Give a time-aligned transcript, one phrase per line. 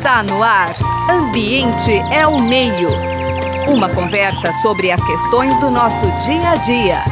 [0.00, 0.74] Está no ar.
[1.10, 2.88] Ambiente é o meio.
[3.68, 7.04] Uma conversa sobre as questões do nosso dia a dia.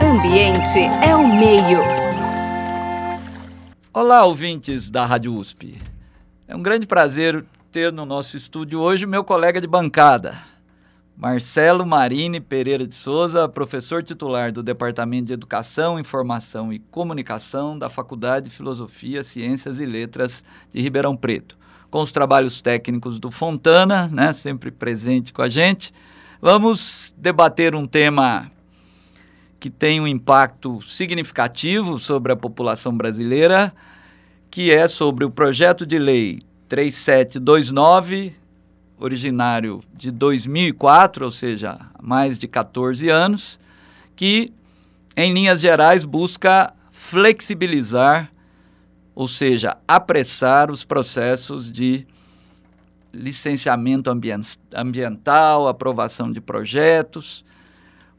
[0.00, 1.80] Ambiente é o meio.
[3.92, 5.76] Olá, ouvintes da Rádio USP.
[6.46, 10.38] É um grande prazer ter no nosso estúdio hoje meu colega de bancada,
[11.20, 17.90] Marcelo Marini Pereira de Souza, professor titular do Departamento de Educação, Informação e Comunicação da
[17.90, 21.58] Faculdade de Filosofia, Ciências e Letras de Ribeirão Preto.
[21.90, 25.92] Com os trabalhos técnicos do Fontana, né, sempre presente com a gente,
[26.40, 28.48] vamos debater um tema
[29.58, 33.74] que tem um impacto significativo sobre a população brasileira,
[34.48, 36.38] que é sobre o projeto de lei
[36.68, 38.37] 3729
[38.98, 43.58] originário de 2004, ou seja, mais de 14 anos,
[44.16, 44.52] que,
[45.16, 48.32] em linhas gerais, busca flexibilizar,
[49.14, 52.06] ou seja, apressar os processos de
[53.12, 54.10] licenciamento
[54.74, 57.44] ambiental, aprovação de projetos.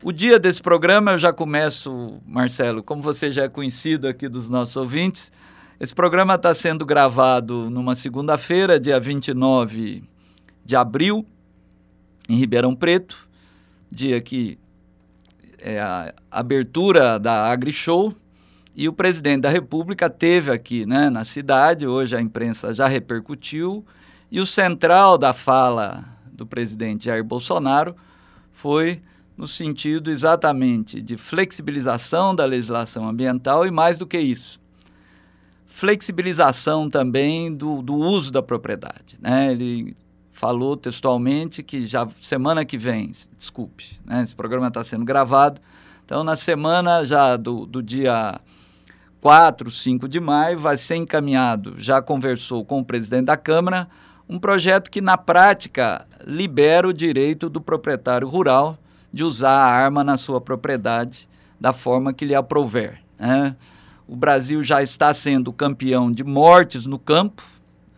[0.03, 4.49] O dia desse programa eu já começo, Marcelo, como você já é conhecido aqui dos
[4.49, 5.31] nossos ouvintes,
[5.79, 10.03] esse programa está sendo gravado numa segunda-feira, dia 29
[10.69, 11.25] de abril,
[12.29, 13.27] em Ribeirão Preto,
[13.91, 14.59] dia que
[15.57, 18.13] é a abertura da AgriShow,
[18.75, 23.83] e o presidente da República teve aqui né, na cidade, hoje a imprensa já repercutiu,
[24.31, 27.95] e o central da fala do presidente Jair Bolsonaro
[28.51, 29.01] foi
[29.35, 34.61] no sentido exatamente de flexibilização da legislação ambiental e mais do que isso,
[35.65, 39.17] flexibilização também do, do uso da propriedade.
[39.19, 39.51] Né?
[39.51, 39.97] Ele
[40.39, 45.59] falou textualmente que já semana que vem, desculpe, né, esse programa está sendo gravado,
[46.05, 48.39] então na semana já do, do dia
[49.19, 53.89] 4, 5 de maio, vai ser encaminhado, já conversou com o presidente da Câmara,
[54.29, 58.77] um projeto que na prática libera o direito do proprietário rural
[59.11, 61.27] de usar a arma na sua propriedade
[61.59, 63.01] da forma que lhe aprouver.
[63.19, 63.57] Né?
[64.07, 67.43] O Brasil já está sendo campeão de mortes no campo,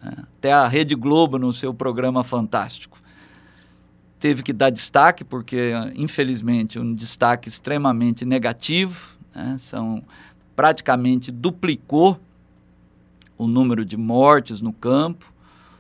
[0.01, 3.00] até a Rede Globo, no seu programa fantástico,
[4.19, 9.17] teve que dar destaque, porque, infelizmente, um destaque extremamente negativo.
[9.34, 9.56] Né?
[9.57, 10.03] São,
[10.56, 12.19] praticamente duplicou
[13.38, 15.31] o número de mortes no campo,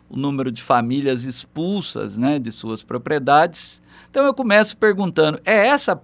[0.09, 3.81] o número de famílias expulsas né, de suas propriedades.
[4.09, 5.97] Então eu começo perguntando: é essa,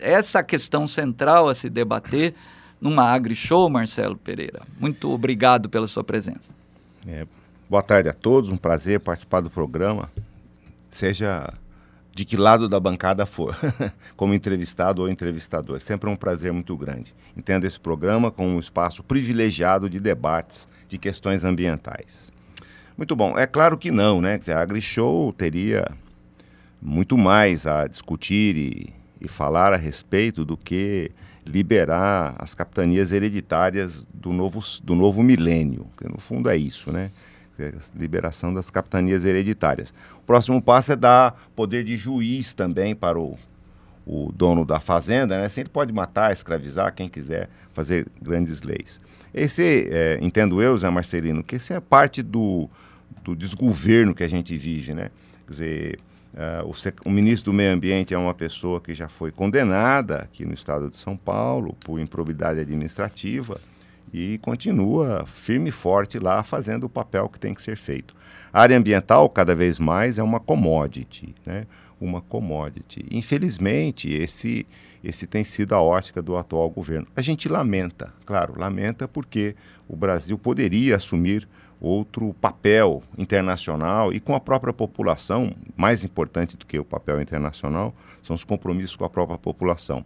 [0.00, 2.34] essa questão central a se debater
[2.80, 4.62] numa AgriShow, Marcelo Pereira?
[4.78, 6.48] Muito obrigado pela sua presença.
[7.06, 7.26] É,
[7.70, 10.10] Boa tarde a todos, um prazer participar do programa,
[10.90, 11.54] seja
[12.12, 13.56] de que lado da bancada for,
[14.16, 15.76] como entrevistado ou entrevistador.
[15.76, 17.14] É sempre um prazer muito grande.
[17.36, 22.32] Entendo esse programa como um espaço privilegiado de debates de questões ambientais.
[22.98, 23.38] Muito bom.
[23.38, 24.32] É claro que não, né?
[24.32, 25.86] Quer dizer, a AgriShow teria
[26.82, 31.12] muito mais a discutir e, e falar a respeito do que
[31.46, 35.86] liberar as capitanias hereditárias do novo, do novo milênio.
[35.96, 37.12] Que no fundo é isso, né?
[37.60, 39.92] É liberação das capitanias hereditárias.
[40.16, 43.38] O próximo passo é dar poder de juiz também para o,
[44.06, 45.48] o dono da fazenda, né?
[45.48, 49.00] Sempre pode matar, escravizar quem quiser fazer grandes leis.
[49.32, 52.68] Esse, é, entendo eu, Zé Marcelino, que esse é parte do,
[53.22, 55.10] do desgoverno que a gente vive, né?
[55.46, 55.98] Quer dizer,
[56.34, 60.44] uh, o, o, ministro do Meio Ambiente é uma pessoa que já foi condenada aqui
[60.44, 63.60] no estado de São Paulo por improbidade administrativa
[64.12, 68.14] e continua firme e forte lá fazendo o papel que tem que ser feito.
[68.52, 71.66] A área ambiental, cada vez mais, é uma commodity, né?
[72.00, 73.04] uma commodity.
[73.10, 74.66] Infelizmente, esse,
[75.04, 77.06] esse tem sido a ótica do atual governo.
[77.14, 79.54] A gente lamenta, claro, lamenta porque
[79.88, 81.46] o Brasil poderia assumir
[81.80, 87.94] outro papel internacional e com a própria população, mais importante do que o papel internacional,
[88.20, 90.04] são os compromissos com a própria população.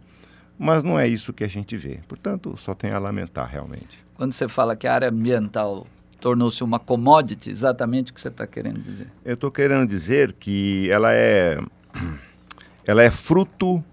[0.57, 1.99] Mas não é isso que a gente vê.
[2.07, 4.03] Portanto, só tem a lamentar realmente.
[4.15, 5.85] Quando você fala que a área ambiental
[6.19, 9.07] tornou-se uma commodity, exatamente o que você está querendo dizer?
[9.23, 11.59] Eu estou querendo dizer que ela é,
[12.85, 13.83] ela é fruto,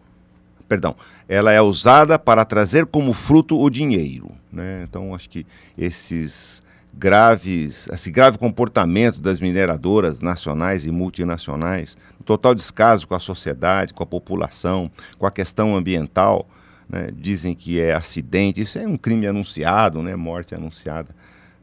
[0.68, 0.96] perdão,
[1.28, 4.30] ela é usada para trazer como fruto o dinheiro.
[4.50, 4.84] Né?
[4.88, 5.44] Então, acho que
[5.76, 13.94] esses graves, esse grave comportamento das mineradoras nacionais e multinacionais, total descaso com a sociedade,
[13.94, 16.48] com a população, com a questão ambiental,
[16.88, 17.08] né?
[17.14, 20.14] dizem que é acidente, isso é um crime anunciado, né?
[20.14, 21.14] morte anunciada,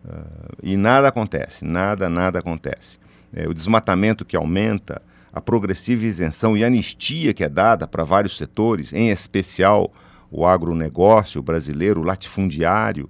[0.03, 2.97] uh, e nada acontece, nada, nada acontece.
[3.31, 8.35] É, o desmatamento que aumenta, a progressiva isenção e anistia que é dada para vários
[8.35, 9.93] setores, em especial
[10.31, 13.09] o agronegócio brasileiro, o latifundiário,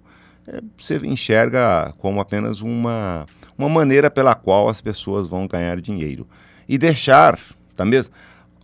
[0.78, 3.26] você enxerga como apenas uma,
[3.58, 6.28] uma maneira pela qual as pessoas vão ganhar dinheiro.
[6.68, 7.40] E deixar,
[7.76, 8.14] tá mesmo?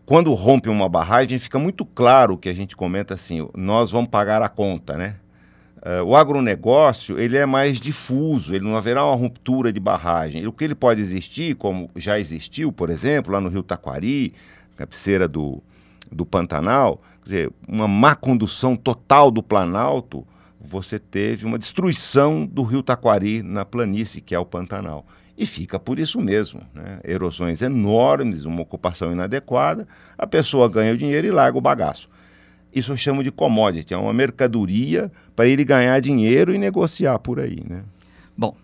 [0.05, 4.41] Quando rompe uma barragem, fica muito claro que a gente comenta assim, nós vamos pagar
[4.41, 5.15] a conta, né?
[5.77, 10.47] Uh, o agronegócio ele é mais difuso, ele não haverá uma ruptura de barragem.
[10.47, 14.33] O que ele pode existir, como já existiu, por exemplo, lá no Rio Taquari,
[14.75, 15.61] cabeceira do,
[16.11, 20.25] do Pantanal, quer dizer, uma má condução total do Planalto,
[20.65, 25.05] você teve uma destruição do Rio Taquari na planície, que é o Pantanal.
[25.37, 26.99] E fica por isso mesmo, né?
[27.03, 29.85] erosões enormes, uma ocupação inadequada,
[30.17, 32.09] a pessoa ganha o dinheiro e larga o bagaço.
[32.73, 37.39] Isso eu chamo de commodity, é uma mercadoria para ele ganhar dinheiro e negociar por
[37.39, 37.63] aí.
[37.67, 37.83] Né?
[38.37, 38.55] Bom,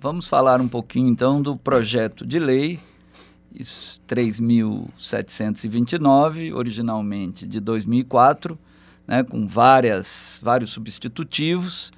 [0.00, 2.80] vamos falar um pouquinho então do projeto de lei
[3.54, 8.58] 3.729, originalmente de 2004,
[9.10, 11.92] né, com várias, vários substitutivos.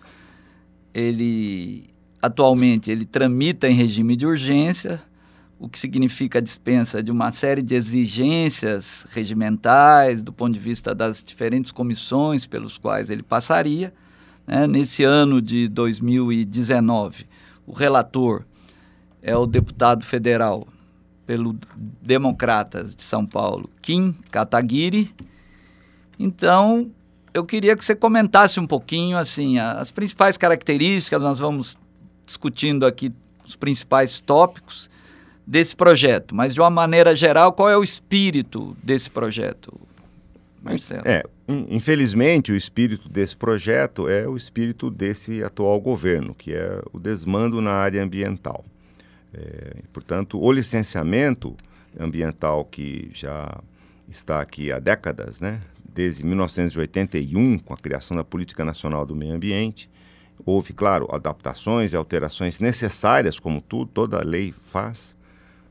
[0.95, 1.91] Ele
[2.23, 5.03] atualmente ele tramita em regime de urgência,
[5.59, 10.95] o que significa a dispensa de uma série de exigências regimentais do ponto de vista
[10.95, 13.93] das diferentes comissões pelos quais ele passaria.
[14.47, 14.67] Né?
[14.67, 17.27] Nesse ano de 2019,
[17.67, 18.45] o relator
[19.21, 20.67] é o deputado federal
[21.27, 21.57] pelo
[22.01, 25.15] Democratas de São Paulo, Kim Kataguiri.
[26.19, 26.91] Então,
[27.35, 31.77] eu queria que você comentasse um pouquinho assim as principais características, nós vamos
[32.27, 33.13] discutindo aqui
[33.45, 34.91] os principais tópicos
[35.47, 39.73] desse projeto, mas de uma maneira geral, qual é o espírito desse projeto,
[40.63, 41.03] Marcelo?
[41.05, 41.25] É,
[41.69, 47.61] infelizmente, o espírito desse projeto é o espírito desse atual governo, que é o desmando
[47.61, 48.65] na área ambiental.
[49.35, 51.57] É, portanto, o licenciamento
[51.99, 53.61] ambiental que já
[54.09, 55.61] está aqui há décadas, né,
[55.95, 59.91] desde 1981, com a criação da Política Nacional do Meio Ambiente,
[60.45, 65.17] houve, claro, adaptações e alterações necessárias, como tudo, toda lei faz,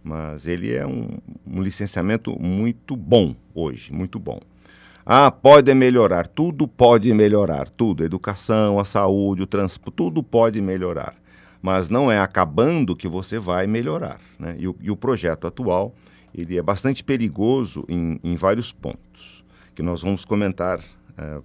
[0.04, 4.40] mas ele é um, um licenciamento muito bom hoje, muito bom.
[5.06, 10.62] Ah, pode melhorar, tudo pode melhorar, tudo, a educação, a saúde, o transporte, tudo pode
[10.62, 11.16] melhorar.
[11.62, 14.20] Mas não é acabando que você vai melhorar.
[14.40, 14.56] Né?
[14.58, 15.94] E, o, e o projeto atual,
[16.34, 19.41] ele é bastante perigoso em, em vários pontos,
[19.76, 20.80] que nós vamos comentar
[21.18, 21.40] é,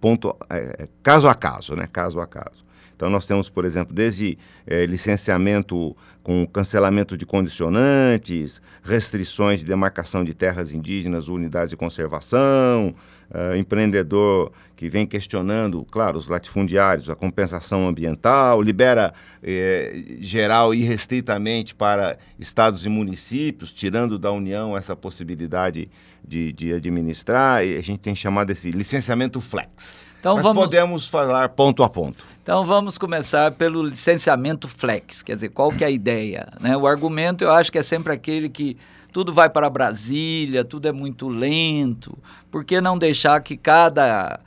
[0.00, 1.86] ponto, é, caso a caso, né?
[1.90, 2.64] caso a caso.
[2.94, 10.22] Então, nós temos, por exemplo, desde é, licenciamento com cancelamento de condicionantes, restrições de demarcação
[10.22, 12.94] de terras indígenas, unidades de conservação,
[13.30, 14.52] uh, empreendedor
[14.82, 22.18] que vem questionando, claro, os latifundiários, a compensação ambiental, libera eh, geral e restritamente para
[22.36, 25.88] estados e municípios, tirando da União essa possibilidade
[26.26, 30.04] de, de administrar, e a gente tem chamado esse licenciamento flex.
[30.18, 30.64] Então, Mas vamos...
[30.64, 32.24] podemos falar ponto a ponto.
[32.42, 36.48] Então vamos começar pelo licenciamento flex, quer dizer, qual que é a ideia?
[36.60, 36.76] Né?
[36.76, 38.76] O argumento eu acho que é sempre aquele que
[39.12, 42.16] tudo vai para Brasília, tudo é muito lento,
[42.50, 44.40] por que não deixar que cada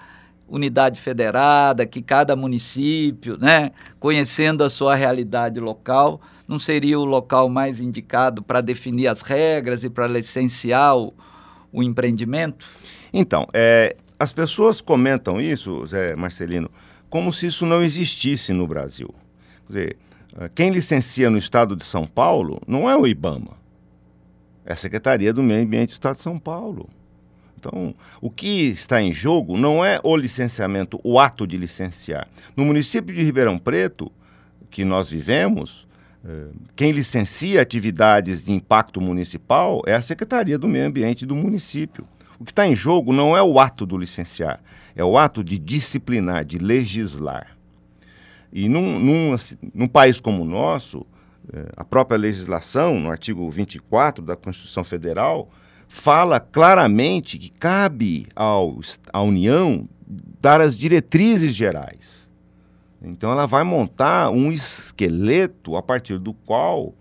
[0.47, 7.47] unidade federada, que cada município, né, conhecendo a sua realidade local, não seria o local
[7.47, 11.13] mais indicado para definir as regras e para licenciar o,
[11.71, 12.65] o empreendimento?
[13.13, 16.69] Então, é, as pessoas comentam isso, Zé Marcelino,
[17.09, 19.13] como se isso não existisse no Brasil.
[19.67, 19.97] Quer dizer,
[20.53, 23.64] quem licencia no estado de São Paulo não é o IBAMA,
[24.65, 26.89] é a Secretaria do Meio Ambiente do Estado de São Paulo.
[27.57, 32.27] Então, o que está em jogo não é o licenciamento, o ato de licenciar.
[32.55, 34.11] No município de Ribeirão Preto,
[34.69, 35.87] que nós vivemos,
[36.23, 42.07] eh, quem licencia atividades de impacto municipal é a Secretaria do Meio Ambiente do município.
[42.39, 44.61] O que está em jogo não é o ato do licenciar,
[44.95, 47.55] é o ato de disciplinar, de legislar.
[48.51, 51.05] E num, num, assim, num país como o nosso,
[51.75, 55.49] a própria legislação, no artigo 24 da Constituição Federal,
[55.87, 58.79] fala claramente que cabe ao,
[59.11, 59.87] à União
[60.41, 62.27] dar as diretrizes gerais.
[63.01, 66.95] Então, ela vai montar um esqueleto a partir do qual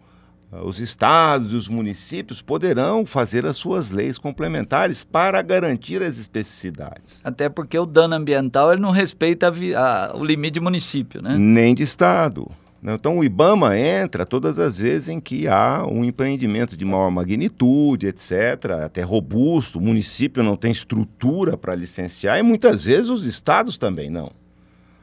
[0.53, 6.19] uh, os estados e os municípios poderão fazer as suas leis complementares para garantir as
[6.19, 7.23] especificidades.
[7.25, 11.37] Até porque o dano ambiental ele não respeita a, a, o limite de município, né?
[11.39, 12.51] Nem de estado.
[12.85, 12.93] Né?
[12.93, 18.09] Então, o IBAMA entra todas as vezes em que há um empreendimento de maior magnitude,
[18.09, 23.79] etc., até robusto, o município não tem estrutura para licenciar e muitas vezes os estados
[23.79, 24.31] também não.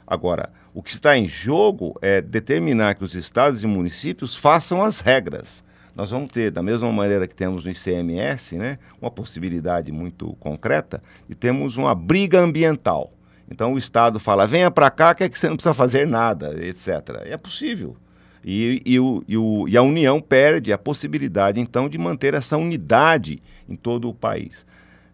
[0.05, 4.99] Agora, o que está em jogo é determinar que os estados e municípios façam as
[4.99, 5.63] regras.
[5.95, 11.01] Nós vamos ter, da mesma maneira que temos no ICMS, né, uma possibilidade muito concreta
[11.27, 13.11] de termos uma briga ambiental
[13.51, 16.55] Então o Estado fala, venha para cá que, é que você não precisa fazer nada,
[16.65, 17.21] etc.
[17.25, 17.97] É possível.
[18.43, 22.57] E, e, o, e, o, e a União perde a possibilidade, então, de manter essa
[22.57, 24.65] unidade em todo o país.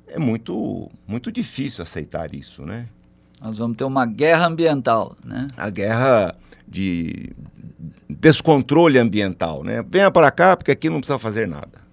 [0.08, 2.88] É muito, muito difícil aceitar isso, né?
[3.42, 5.48] Nós vamos ter uma guerra ambiental, né?
[5.58, 6.36] A guerra
[6.68, 7.32] de
[8.08, 9.84] descontrole ambiental, né?
[9.88, 11.88] Venha para cá, porque aqui não precisa fazer nada.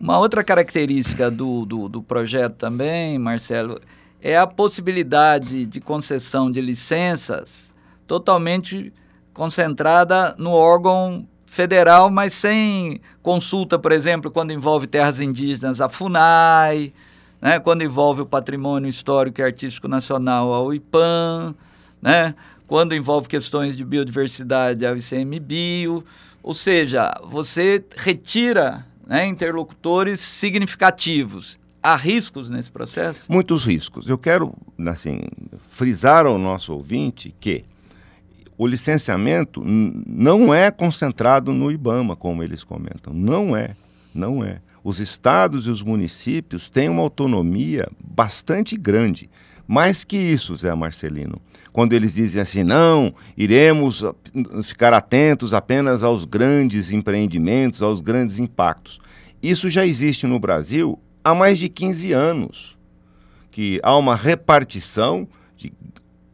[0.00, 3.78] Uma outra característica do, do, do projeto também, Marcelo,
[4.22, 7.74] é a possibilidade de concessão de licenças
[8.06, 8.92] totalmente
[9.34, 16.92] concentrada no órgão federal, mas sem consulta, por exemplo, quando envolve terras indígenas, a FUNAI,
[17.40, 21.54] né, quando envolve o patrimônio histórico e artístico nacional, a UIPAM,
[22.00, 22.34] né,
[22.66, 26.04] quando envolve questões de biodiversidade, a ICMBio.
[26.42, 31.58] Ou seja, você retira né, interlocutores significativos.
[31.82, 33.22] Há riscos nesse processo?
[33.28, 34.08] Muitos riscos.
[34.08, 34.54] Eu quero,
[34.86, 35.20] assim,
[35.68, 37.64] frisar ao nosso ouvinte que
[38.56, 43.12] o licenciamento não é concentrado no IBAMA, como eles comentam.
[43.12, 43.74] Não é,
[44.14, 44.60] não é.
[44.84, 49.28] Os estados e os municípios têm uma autonomia bastante grande.
[49.66, 51.40] Mais que isso, Zé Marcelino.
[51.72, 54.04] Quando eles dizem assim, não, iremos
[54.62, 59.00] ficar atentos apenas aos grandes empreendimentos, aos grandes impactos.
[59.42, 62.78] Isso já existe no Brasil há mais de 15 anos,
[63.50, 65.72] que há uma repartição de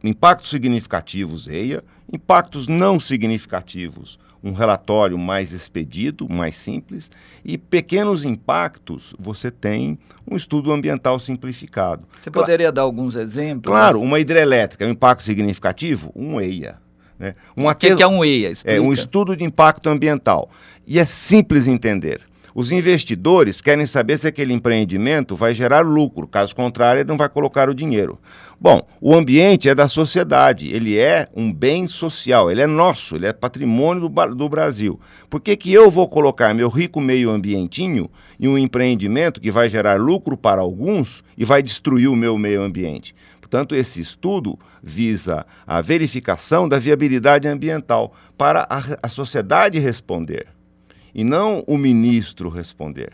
[0.03, 7.11] impactos significativos, EIA, impactos não significativos, um relatório mais expedito, mais simples,
[7.43, 12.07] e pequenos impactos, você tem um estudo ambiental simplificado.
[12.17, 13.69] Você poderia dar alguns exemplos?
[13.69, 16.77] Claro, uma hidrelétrica, um impacto significativo, um EIA.
[17.17, 17.35] Né?
[17.53, 18.49] o que, que, é um EIA?
[18.49, 18.77] Explica.
[18.77, 20.49] É um estudo de impacto ambiental.
[20.87, 22.21] E é simples entender.
[22.53, 27.29] Os investidores querem saber se aquele empreendimento vai gerar lucro, caso contrário, ele não vai
[27.29, 28.17] colocar o dinheiro.
[28.59, 33.27] Bom, o ambiente é da sociedade, ele é um bem social, ele é nosso, ele
[33.27, 34.99] é patrimônio do, do Brasil.
[35.29, 39.69] Por que, que eu vou colocar meu rico meio ambientinho em um empreendimento que vai
[39.69, 43.15] gerar lucro para alguns e vai destruir o meu meio ambiente?
[43.39, 50.58] Portanto, esse estudo visa a verificação da viabilidade ambiental para a, a sociedade responder
[51.19, 53.11] e não o ministro responder.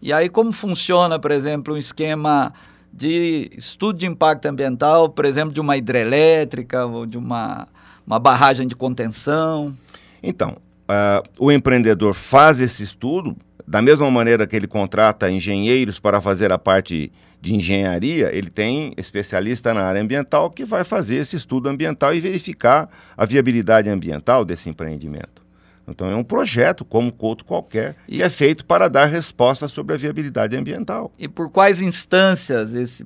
[0.00, 2.50] E aí como funciona, por exemplo, um esquema
[2.90, 7.68] de estudo de impacto ambiental, por exemplo, de uma hidrelétrica ou de uma,
[8.06, 9.76] uma barragem de contenção?
[10.22, 10.56] Então,
[10.88, 13.36] uh, o empreendedor faz esse estudo,
[13.68, 18.94] da mesma maneira que ele contrata engenheiros para fazer a parte de engenharia, ele tem
[18.96, 24.42] especialista na área ambiental que vai fazer esse estudo ambiental e verificar a viabilidade ambiental
[24.42, 25.41] desse empreendimento.
[25.86, 29.94] Então é um projeto, como outro qualquer, e que é feito para dar resposta sobre
[29.94, 31.12] a viabilidade ambiental.
[31.18, 33.04] E por quais instâncias esse,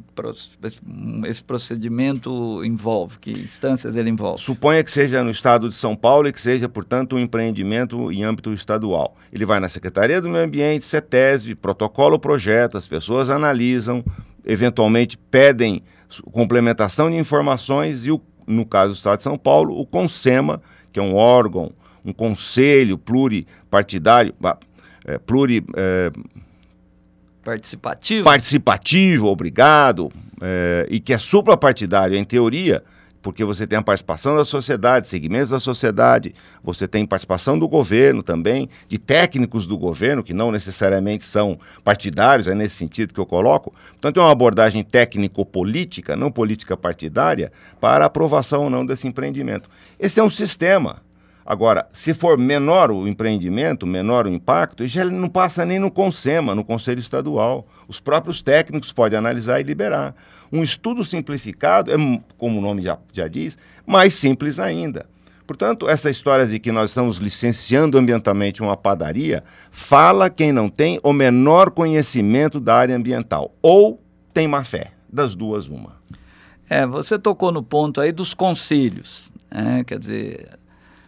[1.25, 3.19] esse procedimento envolve?
[3.19, 4.41] Que instâncias ele envolve?
[4.41, 8.23] Suponha que seja no estado de São Paulo e que seja, portanto, um empreendimento em
[8.23, 9.17] âmbito estadual.
[9.33, 14.05] Ele vai na Secretaria do Meio Ambiente, CETESB, protocola o projeto, as pessoas analisam,
[14.45, 15.83] eventualmente pedem
[16.31, 21.01] complementação de informações e, o, no caso do estado de São Paulo, o CONSEMA, que
[21.01, 21.73] é um órgão
[22.07, 24.35] um conselho pluripartidário,
[25.05, 26.11] é, pluri, é,
[27.45, 28.25] participativo.
[28.25, 32.83] participativo, obrigado, é, e que é suprapartidário, em teoria,
[33.27, 36.33] porque você tem a participação da sociedade, segmentos da sociedade,
[36.63, 42.47] você tem participação do governo também, de técnicos do governo, que não necessariamente são partidários,
[42.47, 43.75] é nesse sentido que eu coloco.
[43.91, 49.69] Portanto, é uma abordagem técnico-política, não política partidária, para aprovação ou não desse empreendimento.
[49.99, 51.03] Esse é um sistema.
[51.47, 56.57] Agora, se for menor o empreendimento, menor o impacto, já não passa nem no CONSEMA,
[56.57, 57.65] no Conselho Estadual.
[57.87, 60.13] Os próprios técnicos podem analisar e liberar.
[60.53, 61.97] Um estudo simplificado, é,
[62.37, 65.07] como o nome já, já diz, mais simples ainda.
[65.47, 70.99] Portanto, essa história de que nós estamos licenciando ambientalmente uma padaria, fala quem não tem
[71.05, 73.55] o menor conhecimento da área ambiental.
[73.63, 74.03] Ou
[74.35, 74.91] tem má fé.
[75.09, 75.95] Das duas, uma.
[76.69, 79.33] É, você tocou no ponto aí dos conselhos.
[79.49, 79.85] Né?
[79.85, 80.59] Quer dizer,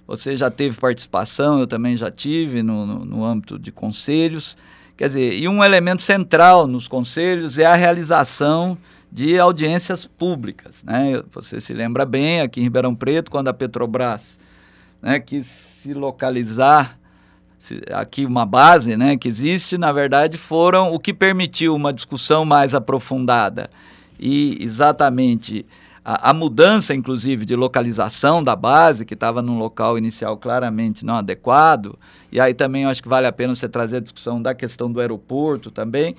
[0.08, 4.56] você já teve participação, eu também já tive no, no, no âmbito de conselhos.
[4.96, 8.78] Quer dizer, e um elemento central nos conselhos é a realização
[9.12, 10.76] de audiências públicas.
[10.82, 11.22] Né?
[11.30, 14.38] Você se lembra bem, aqui em Ribeirão Preto, quando a Petrobras
[15.02, 16.98] né, quis se localizar,
[17.92, 22.74] aqui uma base né, que existe, na verdade, foram o que permitiu uma discussão mais
[22.74, 23.68] aprofundada
[24.18, 25.66] e exatamente
[26.10, 31.16] a, a, mudança, inclusive, de localização da base, que estava num local inicial claramente não
[31.16, 31.98] adequado,
[32.32, 34.90] e aí também eu acho que vale a pena você trazer a discussão da questão
[34.90, 36.16] do aeroporto também,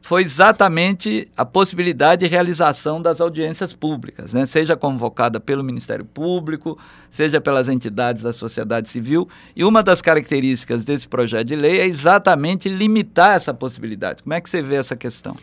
[0.00, 4.46] foi exatamente a possibilidade de realização das audiências públicas, né?
[4.46, 6.78] seja convocada pelo Ministério Público,
[7.10, 9.28] seja pelas entidades da sociedade civil.
[9.56, 14.22] E uma das características desse projeto de lei é exatamente limitar essa possibilidade.
[14.22, 15.36] Como é que você vê essa questão?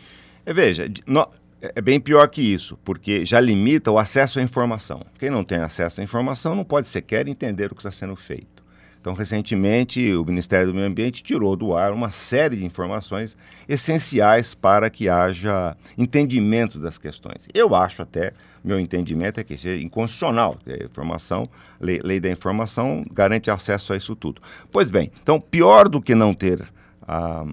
[0.46, 1.26] É, veja, no,
[1.62, 5.00] é bem pior que isso, porque já limita o acesso à informação.
[5.18, 8.62] Quem não tem acesso à informação não pode sequer entender o que está sendo feito.
[9.00, 13.36] Então, recentemente, o Ministério do Meio Ambiente tirou do ar uma série de informações
[13.68, 17.48] essenciais para que haja entendimento das questões.
[17.52, 20.56] Eu acho até, meu entendimento é que isso é inconstitucional.
[20.66, 21.48] A informação,
[21.80, 24.40] lei, lei da informação garante acesso a isso tudo.
[24.70, 26.64] Pois bem, então, pior do que não ter
[27.06, 27.44] a.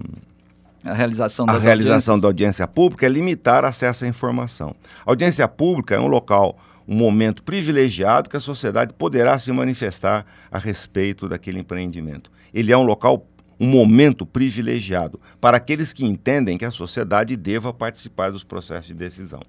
[0.82, 4.74] A realização, a realização da audiência pública é limitar acesso à informação.
[5.04, 6.58] A audiência pública é um local
[6.90, 12.32] um momento privilegiado que a sociedade poderá se manifestar a respeito daquele empreendimento.
[12.52, 13.28] Ele é um local,
[13.60, 18.94] um momento privilegiado para aqueles que entendem que a sociedade deva participar dos processos de
[18.94, 19.40] decisão.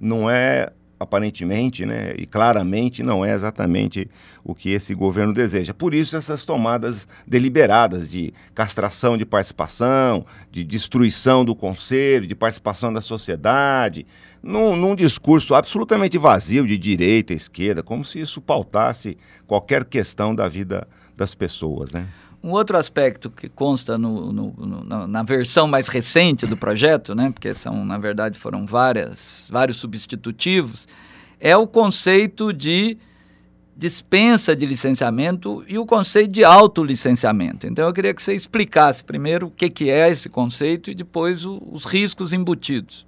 [0.00, 4.10] Não é aparentemente, né, e claramente não é exatamente
[4.44, 5.72] o que esse governo deseja.
[5.72, 12.92] Por isso essas tomadas deliberadas de castração de participação, de destruição do conselho, de participação
[12.92, 14.06] da sociedade,
[14.42, 20.48] num, num discurso absolutamente vazio de direita, esquerda, como se isso pautasse qualquer questão da
[20.48, 20.86] vida
[21.16, 22.06] das pessoas, né?
[22.42, 27.30] Um outro aspecto que consta no, no, no, na versão mais recente do projeto, né,
[27.32, 30.86] porque são, na verdade, foram várias, vários substitutivos,
[31.40, 32.96] é o conceito de
[33.76, 37.64] dispensa de licenciamento e o conceito de autolicenciamento.
[37.64, 41.44] Então eu queria que você explicasse primeiro o que, que é esse conceito e depois
[41.44, 43.06] o, os riscos embutidos.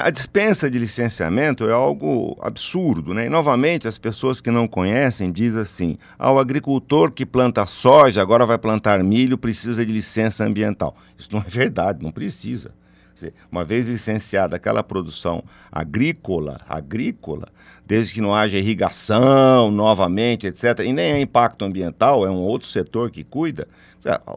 [0.00, 3.26] A dispensa de licenciamento é algo absurdo, né?
[3.26, 8.22] E, novamente, as pessoas que não conhecem dizem assim: ah, o agricultor que planta soja
[8.22, 10.96] agora vai plantar milho precisa de licença ambiental.
[11.18, 12.72] Isso não é verdade, não precisa.
[13.50, 17.48] Uma vez licenciada aquela produção agrícola, agrícola,
[17.86, 22.66] desde que não haja irrigação novamente, etc., e nem é impacto ambiental, é um outro
[22.66, 23.68] setor que cuida,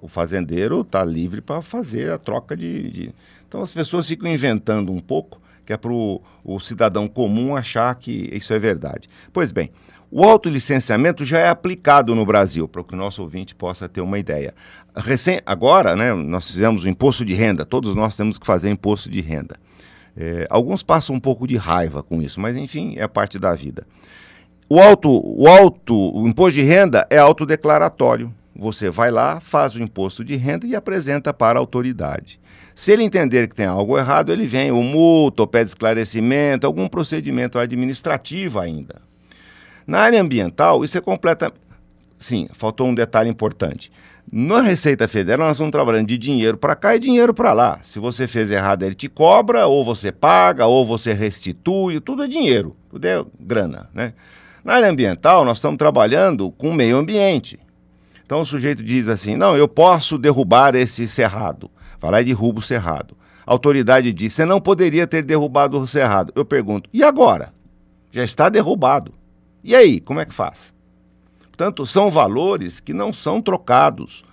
[0.02, 3.16] o fazendeiro está livre para fazer a troca de, de.
[3.48, 8.30] Então as pessoas ficam inventando um pouco que é para o cidadão comum achar que
[8.32, 9.10] isso é verdade.
[9.34, 9.72] Pois bem,
[10.12, 14.20] o autolicenciamento já é aplicado no Brasil, para que o nosso ouvinte possa ter uma
[14.20, 14.54] ideia.
[14.96, 19.10] Recém, agora, né, nós fizemos o imposto de renda, todos nós temos que fazer imposto
[19.10, 19.56] de renda.
[20.16, 23.86] É, alguns passam um pouco de raiva com isso, mas enfim, é parte da vida.
[24.70, 28.34] O, auto, o, auto, o imposto de renda é autodeclaratório.
[28.56, 32.40] Você vai lá, faz o imposto de renda e apresenta para a autoridade.
[32.76, 36.90] Se ele entender que tem algo errado, ele vem, o multa, ou pede esclarecimento, algum
[36.90, 39.02] procedimento administrativo ainda.
[39.88, 41.54] Na área ambiental, isso é completa.
[42.20, 43.90] Sim, faltou um detalhe importante.
[44.30, 47.80] Na Receita Federal, nós estamos trabalhando de dinheiro para cá e dinheiro para lá.
[47.82, 52.28] Se você fez errado, ele te cobra, ou você paga, ou você restitui, tudo é
[52.28, 53.90] dinheiro, tudo é grana.
[53.94, 54.14] Né?
[54.66, 57.58] Na área ambiental, nós estamos trabalhando com o meio ambiente.
[58.26, 61.70] Então o sujeito diz assim: não, eu posso derrubar esse cerrado.
[62.00, 63.16] Vai lá e derruba o cerrado.
[63.46, 66.32] A autoridade diz: você não poderia ter derrubado o cerrado.
[66.36, 67.54] Eu pergunto: e agora?
[68.12, 69.14] Já está derrubado.
[69.64, 70.74] E aí, como é que faz?
[71.42, 74.24] Portanto, são valores que não são trocados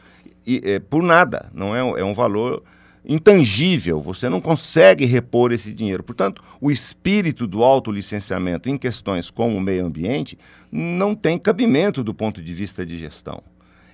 [0.47, 1.51] e, é, por nada.
[1.53, 2.63] Não é, é um valor
[3.05, 6.03] intangível, você não consegue repor esse dinheiro.
[6.03, 10.39] Portanto, o espírito do autolicenciamento em questões como o meio ambiente
[10.71, 13.43] não tem cabimento do ponto de vista de gestão,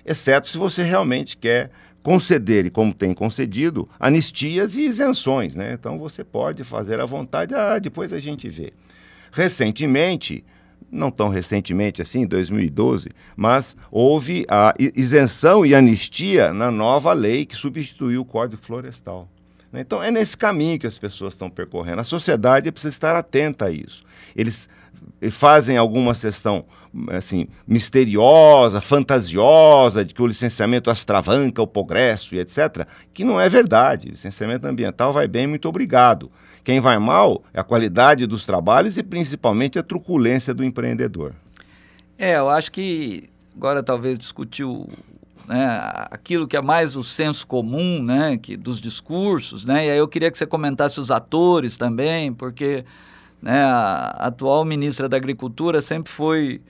[0.05, 5.55] exceto se você realmente quer conceder, e como tem concedido, anistias e isenções.
[5.55, 5.73] Né?
[5.73, 8.73] Então você pode fazer à vontade, ah, depois a gente vê.
[9.31, 10.43] Recentemente,
[10.91, 17.55] não tão recentemente assim, 2012, mas houve a isenção e anistia na nova lei que
[17.55, 19.27] substituiu o Código Florestal.
[19.71, 19.81] Né?
[19.81, 22.01] Então é nesse caminho que as pessoas estão percorrendo.
[22.01, 24.03] A sociedade precisa estar atenta a isso.
[24.35, 24.69] Eles
[25.31, 26.65] fazem alguma sessão
[27.11, 33.47] assim, misteriosa, fantasiosa, de que o licenciamento astravanca o progresso e etc., que não é
[33.47, 34.09] verdade.
[34.09, 36.31] Licenciamento ambiental vai bem, muito obrigado.
[36.63, 41.33] Quem vai mal é a qualidade dos trabalhos e principalmente a truculência do empreendedor.
[42.17, 44.89] É, eu acho que agora talvez discutiu
[45.49, 45.67] né,
[46.11, 50.07] aquilo que é mais o senso comum né, que, dos discursos, né, e aí eu
[50.07, 52.85] queria que você comentasse os atores também, porque
[53.41, 56.61] né, a atual ministra da Agricultura sempre foi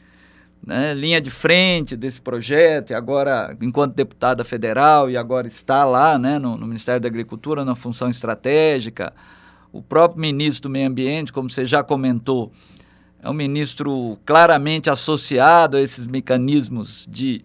[0.65, 6.17] né, linha de frente desse projeto, e agora, enquanto deputada federal, e agora está lá
[6.17, 9.13] né, no, no, Ministério da Agricultura, na função estratégica.
[9.73, 12.49] O próprio ministro do Meio Ambiente, como você já comentou,
[13.21, 17.43] é um ministro claramente associado a esses mecanismos de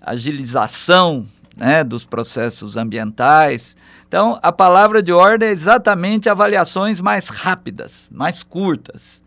[0.00, 3.76] agilização né, dos processos ambientais.
[4.06, 9.22] Então, a palavra de ordem é exatamente avaliações mais rápidas, mais curtas.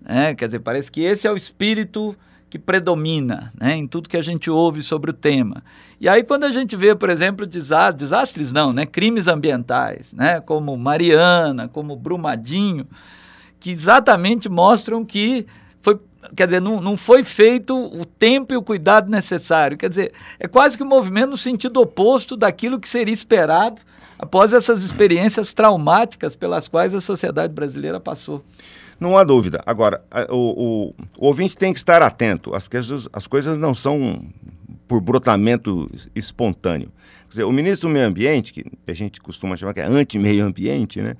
[0.00, 0.34] Né?
[0.34, 2.16] Quer dizer, parece que esse é o espírito
[2.52, 5.62] que predomina né, em tudo que a gente ouve sobre o tema.
[5.98, 10.38] E aí, quando a gente vê, por exemplo, desastres, desastres não, né, crimes ambientais, né,
[10.40, 12.86] como Mariana, como Brumadinho,
[13.58, 15.46] que exatamente mostram que
[15.80, 15.98] foi,
[16.36, 19.76] quer dizer, não, não foi feito o tempo e o cuidado necessário.
[19.76, 23.80] Quer dizer, é quase que um movimento no sentido oposto daquilo que seria esperado
[24.18, 28.42] após essas experiências traumáticas pelas quais a sociedade brasileira passou.
[29.00, 29.60] Não há dúvida.
[29.66, 32.54] Agora, o, o, o ouvinte tem que estar atento.
[32.54, 34.24] As coisas, as coisas não são
[34.86, 36.92] por brotamento espontâneo.
[37.24, 40.44] Quer dizer, o ministro do Meio Ambiente, que a gente costuma chamar que é anti-meio
[40.44, 41.16] ambiente, né?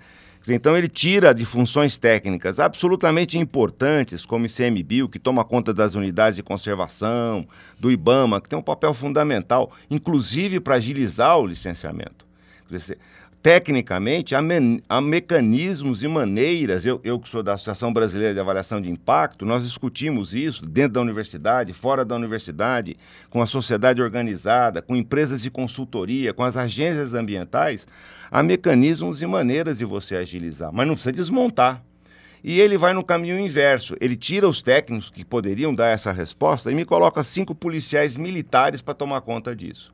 [0.49, 6.37] Então ele tira de funções técnicas absolutamente importantes, como ICMBio, que toma conta das unidades
[6.37, 7.47] de conservação,
[7.79, 12.27] do IBAMA, que tem um papel fundamental, inclusive para agilizar o licenciamento.
[12.69, 12.99] Quer dizer,
[13.43, 16.87] tecnicamente, há, me, há, mecanismos e maneiras.
[16.87, 20.93] Eu, eu, que sou da Associação Brasileira de Avaliação de Impacto, nós discutimos isso dentro
[20.93, 22.97] da universidade, fora da universidade,
[23.29, 27.87] com a sociedade organizada, com empresas de consultoria, com as agências ambientais.
[28.31, 31.83] Há mecanismos e maneiras de você agilizar, mas não precisa desmontar.
[32.45, 33.97] E ele vai no caminho inverso.
[34.01, 38.81] Ele tira os técnicos que poderiam dar essa resposta e me coloca cinco policiais militares
[38.81, 39.93] para tomar conta disso.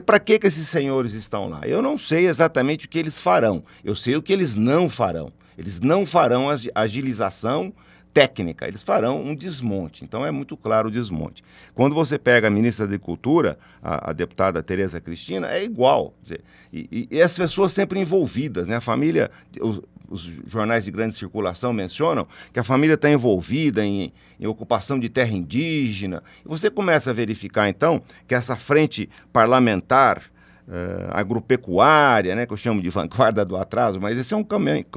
[0.00, 1.60] Para que, que esses senhores estão lá?
[1.64, 3.62] Eu não sei exatamente o que eles farão.
[3.84, 5.32] Eu sei o que eles não farão.
[5.56, 7.72] Eles não farão a agilização
[8.14, 10.04] técnica, eles farão um desmonte.
[10.04, 11.42] Então é muito claro o desmonte.
[11.74, 16.14] Quando você pega a ministra da Agricultura, a, a deputada Tereza Cristina, é igual.
[16.22, 16.40] Dizer,
[16.72, 18.76] e, e, as pessoas sempre envolvidas, né?
[18.76, 19.30] A família,
[19.60, 24.98] os, os jornais de grande circulação mencionam que a família está envolvida em, em, ocupação
[24.98, 26.22] de terra indígena.
[26.44, 30.22] E você começa a verificar, então, que essa frente parlamentar
[30.68, 34.46] uh, agropecuária, né, que eu chamo de vanguarda do atraso, mas esse é um,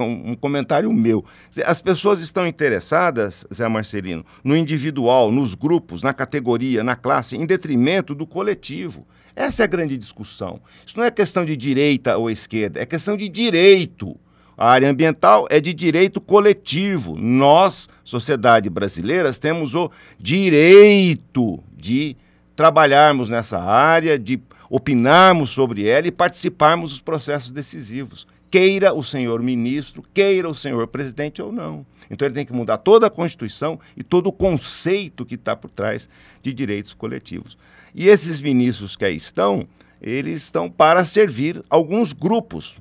[0.00, 1.24] um comentário meu.
[1.64, 7.46] As pessoas estão interessadas, Zé Marcelino, no individual, nos grupos, na categoria, na classe, em
[7.46, 9.06] detrimento do coletivo.
[9.34, 10.60] Essa é a grande discussão.
[10.84, 14.18] Isso não é questão de direita ou esquerda, é questão de direito.
[14.58, 17.16] A área ambiental é de direito coletivo.
[17.16, 22.16] Nós, sociedade brasileira, temos o direito de
[22.56, 28.26] trabalharmos nessa área, de opinarmos sobre ela e participarmos dos processos decisivos.
[28.50, 31.86] Queira o senhor ministro, queira o senhor presidente ou não.
[32.10, 35.70] Então ele tem que mudar toda a Constituição e todo o conceito que está por
[35.70, 36.08] trás
[36.42, 37.56] de direitos coletivos.
[37.94, 39.68] E esses ministros que aí estão,
[40.02, 42.76] eles estão para servir alguns grupos,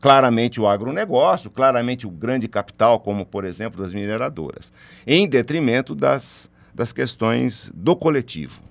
[0.00, 4.72] claramente o agronegócio, claramente o grande capital, como por exemplo das mineradoras,
[5.06, 8.68] em detrimento das, das questões do coletivo.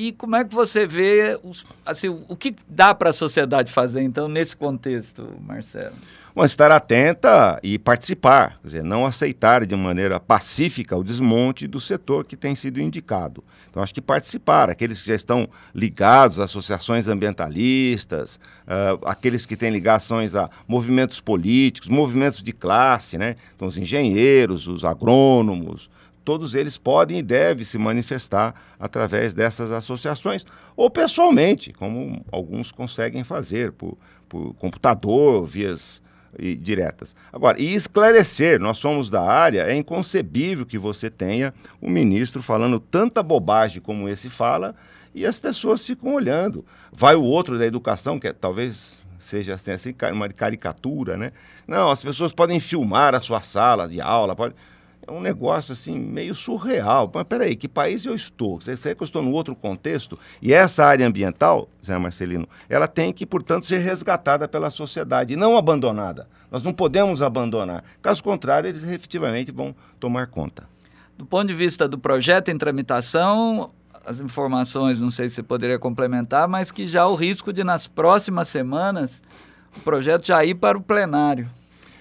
[0.00, 4.00] E como é que você vê os, assim, o que dá para a sociedade fazer,
[4.00, 5.96] então, nesse contexto, Marcelo?
[6.44, 12.24] Estar atenta e participar, quer dizer, não aceitar de maneira pacífica o desmonte do setor
[12.24, 13.42] que tem sido indicado.
[13.68, 19.56] Então, acho que participar, aqueles que já estão ligados a associações ambientalistas, uh, aqueles que
[19.56, 23.36] têm ligações a movimentos políticos, movimentos de classe, né?
[23.56, 25.90] Então, os engenheiros, os agrônomos,
[26.24, 30.44] todos eles podem e devem se manifestar através dessas associações,
[30.76, 33.96] ou pessoalmente, como alguns conseguem fazer, por,
[34.28, 36.00] por computador, vias
[36.38, 37.14] e diretas.
[37.32, 42.80] Agora, e esclarecer, nós somos da área, é inconcebível que você tenha um ministro falando
[42.80, 44.74] tanta bobagem como esse fala
[45.14, 46.64] e as pessoas ficam olhando.
[46.92, 51.32] Vai o outro da educação, que é, talvez seja assim, assim, uma caricatura, né?
[51.66, 54.54] Não, as pessoas podem filmar a sua sala de aula, pode
[55.08, 57.10] é um negócio assim meio surreal.
[57.12, 58.60] Mas peraí, que país eu estou?
[58.60, 60.18] Sabe que eu estou num outro contexto?
[60.42, 65.56] E essa área ambiental, Zé Marcelino, ela tem que, portanto, ser resgatada pela sociedade, não
[65.56, 66.28] abandonada.
[66.50, 67.82] Nós não podemos abandonar.
[68.02, 70.68] Caso contrário, eles efetivamente vão tomar conta.
[71.16, 73.70] Do ponto de vista do projeto em tramitação,
[74.06, 77.64] as informações, não sei se você poderia complementar, mas que já há o risco de,
[77.64, 79.22] nas próximas semanas,
[79.76, 81.50] o projeto já ir para o plenário.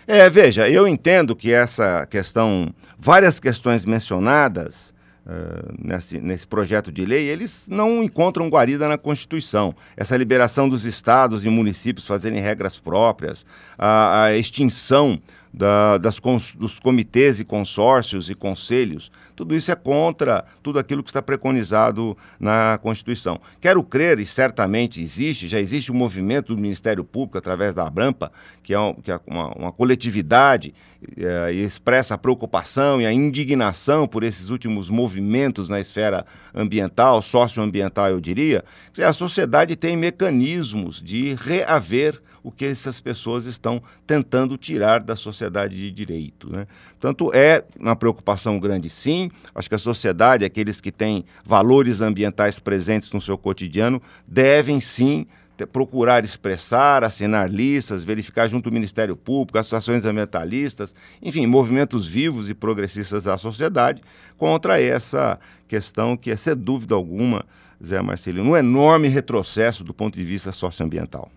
[0.10, 4.94] É, veja, eu entendo que essa questão, várias questões mencionadas
[5.26, 9.76] uh, nesse, nesse projeto de lei, eles não encontram guarida na Constituição.
[9.98, 13.46] Essa liberação dos estados e municípios fazerem regras próprias,
[13.78, 15.22] a, a extinção
[15.54, 16.22] da, das,
[16.58, 22.18] dos comitês e consórcios e conselhos, tudo isso é contra tudo aquilo que está preconizado
[22.40, 23.40] na Constituição.
[23.62, 28.32] Quero crer, e certamente existe, já existe um movimento do Ministério Público através da Abrampa,
[28.64, 30.74] que é, um, que é uma, uma, coletividade
[31.16, 37.22] é, e expressa a preocupação e a indignação por esses últimos movimentos na esfera ambiental,
[37.22, 38.66] socioambiental, eu diria.
[39.06, 45.76] A sociedade tem mecanismos de reaver o que essas pessoas estão tentando tirar da sociedade
[45.76, 46.52] de direito.
[46.52, 46.68] Né?
[47.00, 49.30] Portanto, é uma preocupação grande, sim.
[49.54, 55.28] Acho que a sociedade, aqueles que têm valores ambientais presentes no seu cotidiano, devem sim
[55.66, 62.54] procurar expressar, assinar listas, verificar junto ao Ministério Público, associações ambientalistas, enfim, movimentos vivos e
[62.54, 64.02] progressistas da sociedade
[64.38, 67.44] contra essa questão que é, sem dúvida alguma,
[67.84, 71.32] Zé Marcelino, um enorme retrocesso do ponto de vista socioambiental.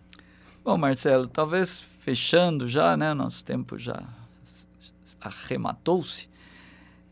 [0.64, 3.14] Bom, Marcelo, talvez fechando já, né?
[3.14, 4.03] Nosso tempo já
[5.20, 6.29] arrematou-se.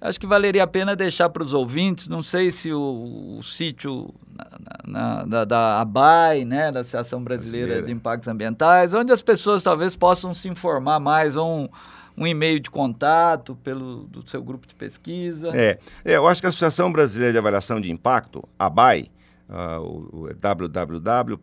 [0.01, 4.15] Acho que valeria a pena deixar para os ouvintes, não sei se o, o sítio
[4.33, 4.45] na,
[4.87, 9.61] na, da, da ABAI, né, da Associação Brasileira, Brasileira, de Impactos Ambientais, onde as pessoas
[9.61, 11.69] talvez possam se informar mais, ou um,
[12.17, 15.51] um e-mail de contato pelo do seu grupo de pesquisa.
[15.53, 19.11] É, é, eu acho que a Associação Brasileira de Avaliação de Impacto, ABAI,
[19.49, 21.39] uh, www.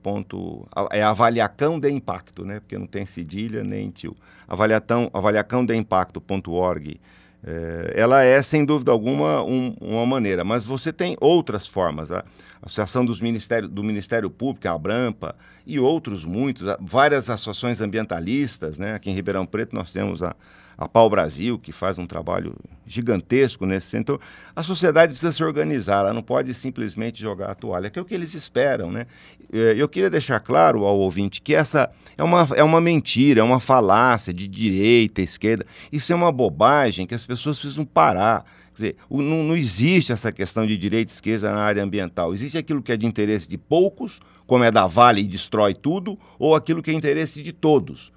[0.91, 2.59] é avaliacão de impacto, né?
[2.59, 4.15] Porque não tem cedilha nem tio.
[4.47, 6.99] Avaliacão, avaliacãodeimpacto.org.
[7.47, 12.11] É, ela é, sem dúvida alguma, um, uma maneira, mas você tem outras formas.
[12.11, 12.23] A
[12.61, 18.79] Associação dos Ministério, do Ministério Público, a Abrampa, e outros muitos, várias associações ambientalistas.
[18.79, 18.95] Né?
[18.95, 20.35] Aqui em Ribeirão Preto nós temos a
[20.77, 24.15] a Pau Brasil, que faz um trabalho gigantesco nesse sentido.
[24.15, 24.19] Então,
[24.55, 28.05] a sociedade precisa se organizar, ela não pode simplesmente jogar a toalha, que é o
[28.05, 28.91] que eles esperam.
[28.91, 29.07] Né?
[29.51, 33.43] É, eu queria deixar claro ao ouvinte que essa é uma, é uma mentira, é
[33.43, 35.65] uma falácia de direita, esquerda.
[35.91, 38.45] Isso é uma bobagem que as pessoas precisam parar.
[38.67, 42.33] Quer dizer, não, não existe essa questão de direita e esquerda na área ambiental.
[42.33, 46.19] Existe aquilo que é de interesse de poucos, como é da Vale e destrói tudo,
[46.37, 48.11] ou aquilo que é interesse de todos.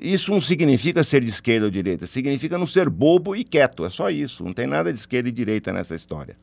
[0.00, 3.84] Isso não significa ser de esquerda ou direita, significa não ser bobo e quieto.
[3.84, 4.42] É só isso.
[4.42, 6.36] Não tem nada de esquerda e direita nessa história.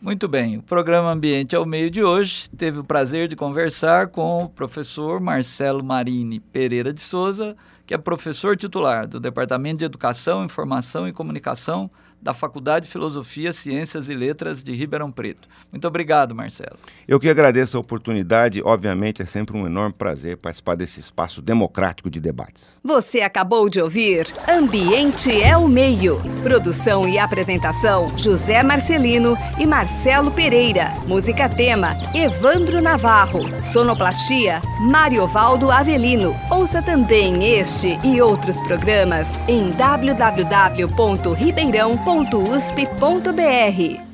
[0.00, 4.44] Muito bem, o programa Ambiente ao Meio de hoje teve o prazer de conversar com
[4.44, 10.44] o professor Marcelo Marini Pereira de Souza, que é professor titular do Departamento de Educação,
[10.44, 15.48] Informação e Comunicação da Faculdade de Filosofia, Ciências e Letras de Ribeirão Preto.
[15.70, 16.78] Muito obrigado, Marcelo.
[17.06, 18.60] Eu que agradeço a oportunidade.
[18.64, 22.80] Obviamente, é sempre um enorme prazer participar desse espaço democrático de debates.
[22.82, 26.20] Você acabou de ouvir Ambiente é o Meio.
[26.42, 30.92] Produção e apresentação: José Marcelino e Marcelo Pereira.
[31.06, 33.44] Música tema: Evandro Navarro.
[33.72, 36.34] Sonoplastia: Mariovaldo Avelino.
[36.50, 44.05] Ouça também este e outros programas em www.ribeirão.com www.usp.br.